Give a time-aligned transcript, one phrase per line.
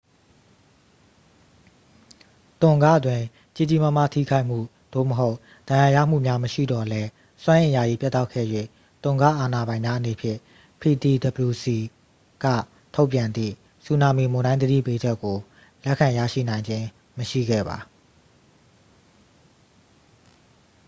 [2.61, 3.21] တွန်ဂ တွင်
[3.55, 4.59] ကြီးကြီးမားမား ထိခိုက်မှု
[4.93, 7.09] သို့မဟုတ် ဒဏ်ရာရမှုများ မရှိသော်လည်း
[7.43, 8.47] စွမ်းအင် ယာယီ ပြတ်တောက်ခဲ့၍
[9.03, 10.39] tonga အာဏာပိုင်များအနေဖြင့်
[10.81, 11.65] ptwc
[12.43, 12.45] က
[12.95, 13.53] ထုတ်ပြန်သည့်
[13.85, 15.37] ဆူနာမီမုန်တိုင်း သတိပေးချက်ကို
[15.83, 16.85] လက်ခံရရှိနိုင်ခြင်း
[17.17, 17.77] မရှိခဲ့ပါ